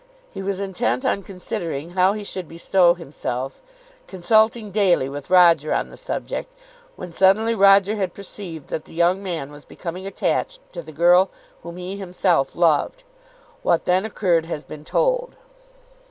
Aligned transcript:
He 0.33 0.41
was 0.41 0.59
intent 0.59 1.05
on 1.05 1.21
considering 1.21 1.91
how 1.91 2.13
he 2.13 2.23
should 2.23 2.47
bestow 2.47 2.95
himself, 2.95 3.61
consulting 4.07 4.71
daily 4.71 5.07
with 5.07 5.29
Roger 5.29 5.71
on 5.75 5.91
the 5.91 5.95
subject, 5.95 6.51
when 6.95 7.11
suddenly 7.11 7.53
Roger 7.53 7.95
had 7.97 8.15
perceived 8.15 8.69
that 8.69 8.85
the 8.85 8.95
young 8.95 9.21
man 9.21 9.51
was 9.51 9.63
becoming 9.63 10.07
attached 10.07 10.59
to 10.73 10.81
the 10.81 10.91
girl 10.91 11.29
whom 11.61 11.77
he 11.77 11.97
himself 11.97 12.55
loved. 12.55 13.03
What 13.61 13.85
then 13.85 14.03
occurred 14.03 14.47
has 14.47 14.63
been 14.63 14.83
told. 14.85 15.35